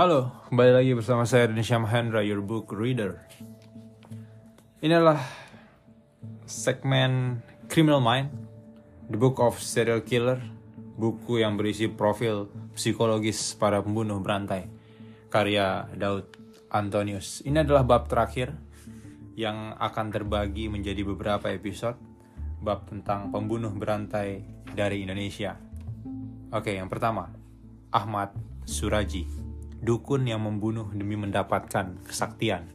[0.00, 3.20] Halo, kembali lagi bersama saya Indonesia Mahendra, your book reader.
[4.80, 5.20] Inilah
[6.48, 8.32] segmen Criminal Mind,
[9.12, 10.40] The Book of Serial Killer,
[10.96, 14.72] buku yang berisi profil psikologis para pembunuh berantai,
[15.28, 16.32] karya Daud
[16.72, 17.44] Antonius.
[17.44, 18.56] Ini adalah bab terakhir
[19.36, 22.00] yang akan terbagi menjadi beberapa episode,
[22.64, 25.60] bab tentang pembunuh berantai dari Indonesia.
[26.56, 27.28] Oke, yang pertama,
[27.92, 28.32] Ahmad
[28.64, 29.49] Suraji
[29.80, 32.68] dukun yang membunuh demi mendapatkan kesaktian.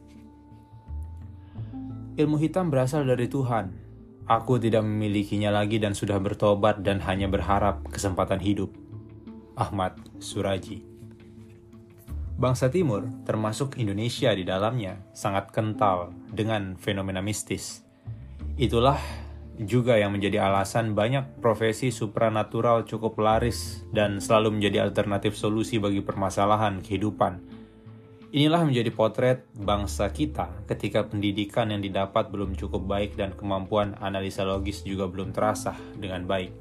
[2.16, 3.86] Ilmu hitam berasal dari Tuhan.
[4.26, 8.74] Aku tidak memilikinya lagi dan sudah bertobat dan hanya berharap kesempatan hidup.
[9.54, 10.96] Ahmad Suraji
[12.36, 17.80] Bangsa Timur, termasuk Indonesia di dalamnya, sangat kental dengan fenomena mistis.
[18.60, 19.00] Itulah
[19.56, 26.04] juga yang menjadi alasan banyak profesi supranatural cukup laris dan selalu menjadi alternatif solusi bagi
[26.04, 27.40] permasalahan kehidupan.
[28.36, 34.44] Inilah menjadi potret bangsa kita ketika pendidikan yang didapat belum cukup baik dan kemampuan analisa
[34.44, 36.52] logis juga belum terasa dengan baik.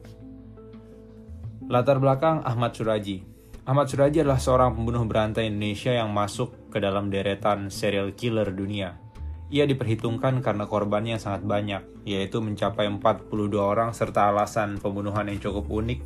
[1.67, 3.25] Latar belakang Ahmad Suraji
[3.65, 9.04] Ahmad Suraji adalah seorang pembunuh berantai Indonesia yang masuk ke dalam deretan serial killer dunia
[9.53, 13.29] ia diperhitungkan karena korbannya sangat banyak, yaitu mencapai 42
[13.61, 15.99] orang serta alasan pembunuhan yang cukup unik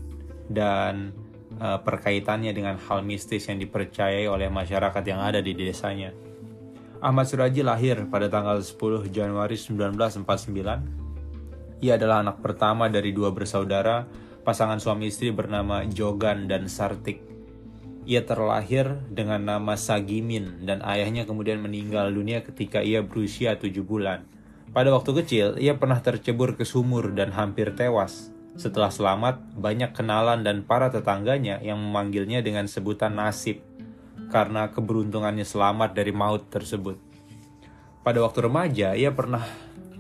[0.52, 1.16] dan
[1.62, 6.12] uh, perkaitannya dengan hal mistis yang dipercayai oleh masyarakat yang ada di desanya.
[7.00, 11.80] Ahmad Suraji lahir pada tanggal 10 Januari 1949.
[11.80, 14.04] Ia adalah anak pertama dari dua bersaudara,
[14.44, 17.29] pasangan suami istri bernama Jogan dan Sartik.
[18.10, 24.26] Ia terlahir dengan nama Sagimin dan ayahnya kemudian meninggal dunia ketika ia berusia tujuh bulan.
[24.74, 28.34] Pada waktu kecil, ia pernah tercebur ke sumur dan hampir tewas.
[28.58, 33.62] Setelah selamat, banyak kenalan dan para tetangganya yang memanggilnya dengan sebutan nasib
[34.34, 36.98] karena keberuntungannya selamat dari maut tersebut.
[38.02, 39.46] Pada waktu remaja, ia pernah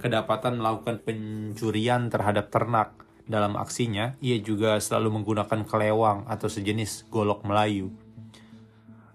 [0.01, 7.45] kedapatan melakukan pencurian terhadap ternak dalam aksinya, ia juga selalu menggunakan kelewang atau sejenis golok
[7.45, 7.93] Melayu.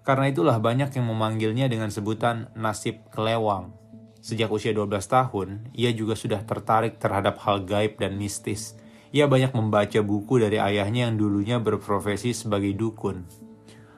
[0.06, 3.74] Karena itulah banyak yang memanggilnya dengan sebutan nasib kelewang.
[4.22, 8.78] Sejak usia 12 tahun, ia juga sudah tertarik terhadap hal gaib dan mistis.
[9.10, 13.26] Ia banyak membaca buku dari ayahnya yang dulunya berprofesi sebagai dukun.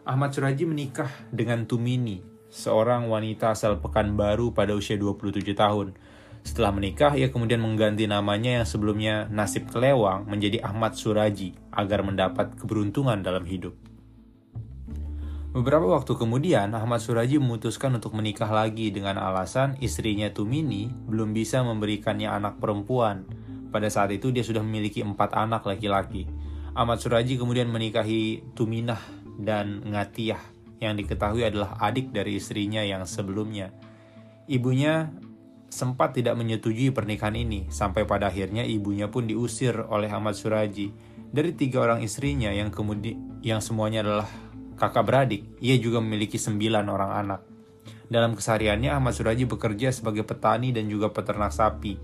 [0.07, 5.93] Ahmad Suraji menikah dengan Tumini, seorang wanita asal Pekanbaru pada usia 27 tahun.
[6.47, 12.55] Setelah menikah, ia kemudian mengganti namanya yang sebelumnya Nasib Kelewang menjadi Ahmad Suraji agar mendapat
[12.55, 13.75] keberuntungan dalam hidup.
[15.51, 21.67] Beberapa waktu kemudian, Ahmad Suraji memutuskan untuk menikah lagi dengan alasan istrinya Tumini belum bisa
[21.67, 23.27] memberikannya anak perempuan.
[23.75, 26.31] Pada saat itu dia sudah memiliki empat anak laki-laki.
[26.79, 29.03] Ahmad Suraji kemudian menikahi Tuminah
[29.43, 30.41] dan Ngatiyah
[30.79, 33.75] yang diketahui adalah adik dari istrinya yang sebelumnya.
[34.47, 35.11] Ibunya
[35.69, 40.91] sempat tidak menyetujui pernikahan ini, sampai pada akhirnya ibunya pun diusir oleh Ahmad Suraji.
[41.27, 44.29] Dari tiga orang istrinya yang kemudian yang semuanya adalah
[44.79, 47.41] kakak beradik, ia juga memiliki sembilan orang anak.
[48.07, 51.99] Dalam kesehariannya, Ahmad Suraji bekerja sebagai petani dan juga peternak sapi.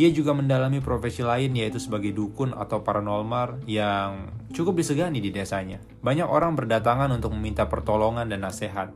[0.00, 5.80] Ia juga mendalami profesi lain yaitu sebagai dukun atau paranormal yang cukup disegani di desanya.
[6.00, 8.92] Banyak orang berdatangan untuk meminta pertolongan dan nasihat.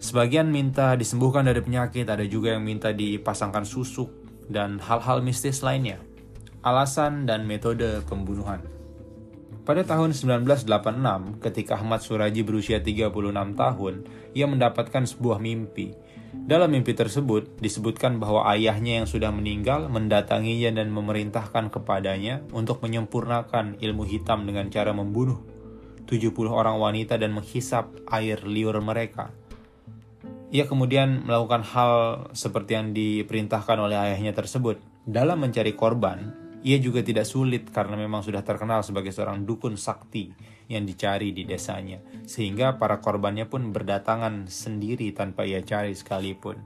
[0.00, 4.08] Sebagian minta disembuhkan dari penyakit, ada juga yang minta dipasangkan susuk,
[4.48, 6.00] dan hal-hal mistis lainnya.
[6.64, 8.64] Alasan dan metode pembunuhan.
[9.68, 13.12] Pada tahun 1986, ketika Ahmad Suraji berusia 36
[13.52, 13.94] tahun,
[14.32, 15.92] ia mendapatkan sebuah mimpi.
[16.32, 23.76] Dalam mimpi tersebut, disebutkan bahwa ayahnya yang sudah meninggal mendatanginya dan memerintahkan kepadanya untuk menyempurnakan
[23.76, 25.44] ilmu hitam dengan cara membunuh
[26.08, 29.30] 70 orang wanita dan menghisap air liur mereka.
[30.50, 31.92] Ia kemudian melakukan hal
[32.34, 34.82] seperti yang diperintahkan oleh ayahnya tersebut.
[35.06, 36.34] Dalam mencari korban,
[36.66, 40.34] ia juga tidak sulit karena memang sudah terkenal sebagai seorang dukun sakti
[40.66, 46.58] yang dicari di desanya, sehingga para korbannya pun berdatangan sendiri tanpa ia cari sekalipun.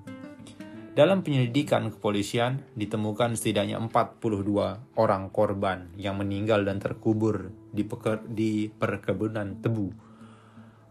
[0.96, 7.84] Dalam penyelidikan kepolisian, ditemukan setidaknya 42 orang korban yang meninggal dan terkubur di,
[8.32, 10.13] di perkebunan tebu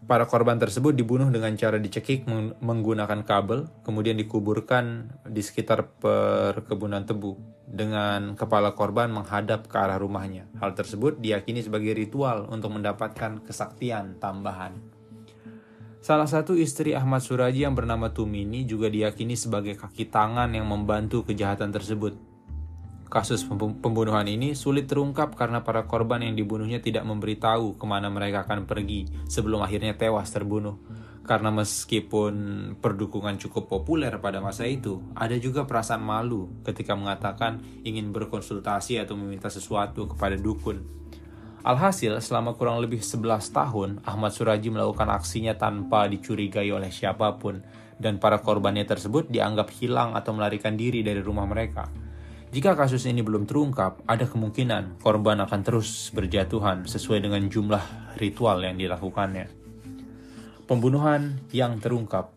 [0.04, 2.28] Para korban tersebut dibunuh dengan cara dicekik
[2.60, 10.44] menggunakan kabel, kemudian dikuburkan di sekitar perkebunan tebu dengan kepala korban menghadap ke arah rumahnya.
[10.60, 14.76] Hal tersebut diyakini sebagai ritual untuk mendapatkan kesaktian tambahan.
[16.04, 21.24] Salah satu istri Ahmad Suraji yang bernama Tumini juga diyakini sebagai kaki tangan yang membantu
[21.24, 22.33] kejahatan tersebut.
[23.06, 28.42] Kasus pembunuhan ini sulit terungkap karena para korban yang dibunuhnya tidak memberitahu ke mana mereka
[28.48, 30.80] akan pergi sebelum akhirnya tewas terbunuh.
[31.24, 32.34] Karena meskipun
[32.84, 39.16] perdukungan cukup populer pada masa itu, ada juga perasaan malu ketika mengatakan ingin berkonsultasi atau
[39.16, 40.84] meminta sesuatu kepada dukun.
[41.64, 47.64] Alhasil, selama kurang lebih 11 tahun, Ahmad Suraji melakukan aksinya tanpa dicurigai oleh siapa pun,
[47.96, 51.88] dan para korbannya tersebut dianggap hilang atau melarikan diri dari rumah mereka.
[52.54, 58.62] Jika kasus ini belum terungkap, ada kemungkinan korban akan terus berjatuhan sesuai dengan jumlah ritual
[58.62, 59.50] yang dilakukannya.
[60.62, 62.30] Pembunuhan yang terungkap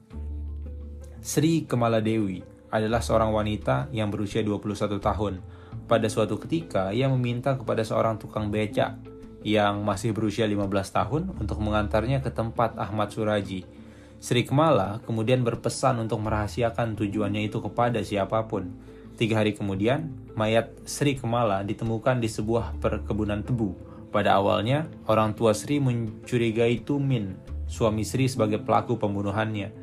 [1.22, 2.42] Sri Kemala Dewi
[2.74, 5.38] adalah seorang wanita yang berusia 21 tahun.
[5.86, 8.98] Pada suatu ketika, ia meminta kepada seorang tukang becak
[9.46, 10.66] yang masih berusia 15
[10.98, 13.70] tahun untuk mengantarnya ke tempat Ahmad Suraji.
[14.18, 20.78] Sri Kemala kemudian berpesan untuk merahasiakan tujuannya itu kepada siapa pun Tiga hari kemudian, mayat
[20.86, 23.74] Sri Kemala ditemukan di sebuah perkebunan tebu.
[24.14, 27.34] Pada awalnya, orang tua Sri mencurigai Tumin,
[27.66, 29.74] suami Sri sebagai pelaku pembunuhannya.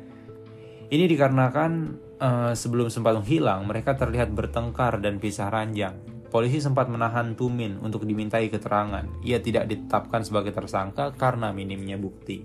[0.87, 1.71] Ini dikarenakan
[2.15, 5.99] uh, sebelum sempat menghilang, mereka terlihat bertengkar dan pisah ranjang.
[6.31, 9.03] Polisi sempat menahan Tumin untuk dimintai keterangan.
[9.19, 12.43] Ia tidak ditetapkan sebagai tersangka karena minimnya bukti.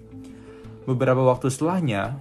[0.90, 2.19] Beberapa waktu setelahnya,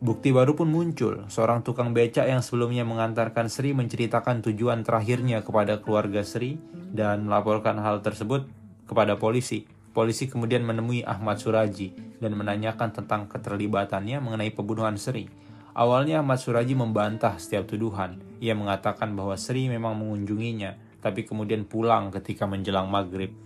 [0.00, 1.28] Bukti baru pun muncul.
[1.28, 7.76] Seorang tukang becak yang sebelumnya mengantarkan Sri menceritakan tujuan terakhirnya kepada keluarga Sri dan melaporkan
[7.76, 8.48] hal tersebut
[8.88, 9.68] kepada polisi.
[9.92, 15.28] Polisi kemudian menemui Ahmad Suraji dan menanyakan tentang keterlibatannya mengenai pembunuhan Sri.
[15.76, 18.24] Awalnya Ahmad Suraji membantah setiap tuduhan.
[18.40, 23.36] Ia mengatakan bahwa Sri memang mengunjunginya, tapi kemudian pulang ketika menjelang maghrib.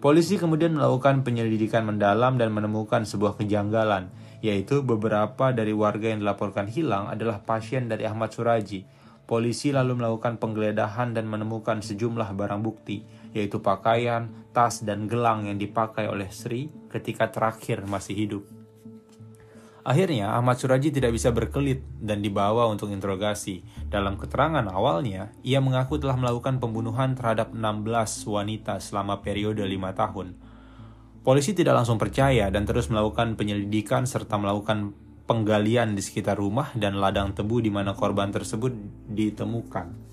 [0.00, 4.08] Polisi kemudian melakukan penyelidikan mendalam dan menemukan sebuah kejanggalan
[4.40, 8.88] yaitu beberapa dari warga yang dilaporkan hilang adalah pasien dari Ahmad Suraji.
[9.28, 15.54] Polisi lalu melakukan penggeledahan dan menemukan sejumlah barang bukti, yaitu pakaian, tas, dan gelang yang
[15.60, 18.59] dipakai oleh Sri ketika terakhir masih hidup.
[19.80, 23.64] Akhirnya, Ahmad Suraji tidak bisa berkelit dan dibawa untuk interogasi.
[23.88, 30.36] Dalam keterangan awalnya, ia mengaku telah melakukan pembunuhan terhadap 16 wanita selama periode 5 tahun.
[31.20, 34.96] Polisi tidak langsung percaya dan terus melakukan penyelidikan serta melakukan
[35.28, 38.72] penggalian di sekitar rumah dan ladang tebu di mana korban tersebut
[39.08, 40.10] ditemukan.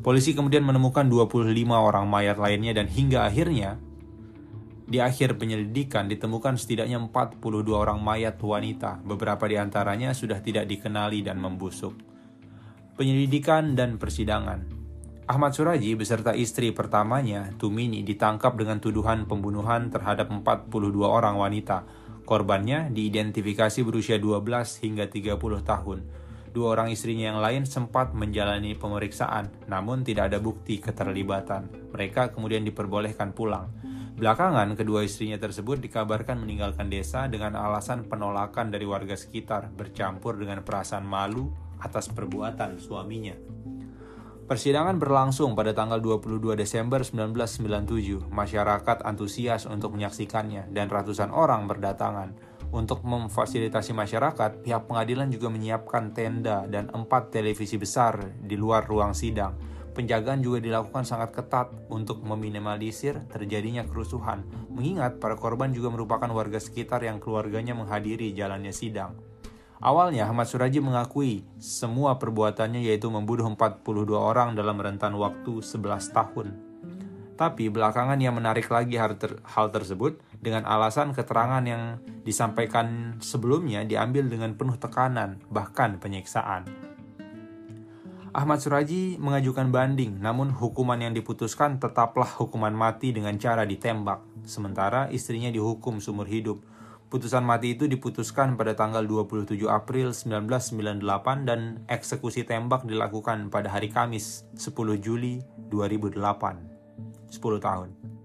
[0.00, 3.80] Polisi kemudian menemukan 25 orang mayat lainnya dan hingga akhirnya
[4.86, 7.42] di akhir penyelidikan ditemukan setidaknya 42
[7.74, 11.98] orang mayat wanita, beberapa di antaranya sudah tidak dikenali dan membusuk.
[12.94, 14.86] Penyelidikan dan persidangan
[15.26, 21.82] Ahmad Suraji beserta istri pertamanya, Tumini, ditangkap dengan tuduhan pembunuhan terhadap 42 orang wanita.
[22.22, 25.98] Korbannya diidentifikasi berusia 12 hingga 30 tahun.
[26.54, 31.90] Dua orang istrinya yang lain sempat menjalani pemeriksaan, namun tidak ada bukti keterlibatan.
[31.90, 33.66] Mereka kemudian diperbolehkan pulang.
[34.16, 40.64] Belakangan, kedua istrinya tersebut dikabarkan meninggalkan desa dengan alasan penolakan dari warga sekitar, bercampur dengan
[40.64, 41.52] perasaan malu
[41.84, 43.36] atas perbuatan suaminya.
[44.48, 48.32] Persidangan berlangsung pada tanggal 22 Desember 1997.
[48.32, 52.32] Masyarakat antusias untuk menyaksikannya dan ratusan orang berdatangan.
[52.72, 59.12] Untuk memfasilitasi masyarakat, pihak pengadilan juga menyiapkan tenda dan empat televisi besar di luar ruang
[59.12, 59.75] sidang.
[59.96, 66.60] Penjagaan juga dilakukan sangat ketat untuk meminimalisir terjadinya kerusuhan, mengingat para korban juga merupakan warga
[66.60, 69.16] sekitar yang keluarganya menghadiri jalannya sidang.
[69.80, 76.46] Awalnya Ahmad Suraji mengakui semua perbuatannya yaitu membunuh 42 orang dalam rentan waktu 11 tahun.
[77.40, 83.84] Tapi belakangan ia menarik lagi hal, ter hal tersebut dengan alasan keterangan yang disampaikan sebelumnya
[83.84, 86.85] diambil dengan penuh tekanan, bahkan penyiksaan.
[88.36, 95.08] Ahmad Suraji mengajukan banding, namun hukuman yang diputuskan tetaplah hukuman mati dengan cara ditembak, sementara
[95.08, 96.60] istrinya dihukum seumur hidup
[97.06, 103.94] Putusan mati itu diputuskan pada tanggal 27 April 1998 dan eksekusi tembak dilakukan pada hari
[103.94, 105.38] Kamis 10 Juli
[105.70, 106.18] 2008.
[107.30, 108.15] 10 tahun.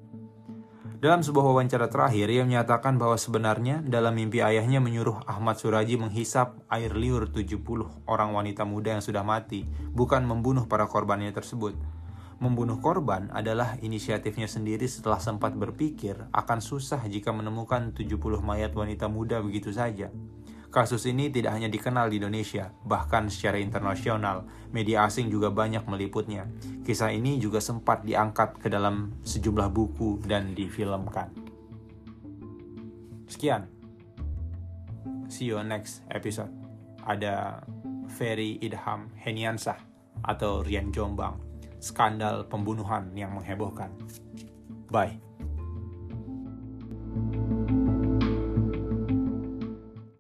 [1.02, 6.62] Dalam sebuah wawancara terakhir, ia menyatakan bahwa sebenarnya dalam mimpi ayahnya menyuruh Ahmad Suraji menghisap
[6.70, 7.58] air liur 70
[8.06, 9.66] orang wanita muda yang sudah mati,
[9.98, 11.74] bukan membunuh para korbannya tersebut.
[12.38, 19.10] Membunuh korban adalah inisiatifnya sendiri setelah sempat berpikir akan susah jika menemukan 70 mayat wanita
[19.10, 20.14] muda begitu saja.
[20.72, 26.48] Kasus ini tidak hanya dikenal di Indonesia, bahkan secara internasional, media asing juga banyak meliputnya.
[26.88, 31.28] Kisah ini juga sempat diangkat ke dalam sejumlah buku dan difilmkan.
[33.28, 33.68] Sekian.
[35.28, 36.52] See you next episode.
[37.04, 37.68] Ada
[38.16, 39.80] Ferry Idham Heniansah
[40.24, 41.52] atau Rian Jombang
[41.82, 43.90] skandal pembunuhan yang menghebohkan.
[44.88, 45.31] Bye.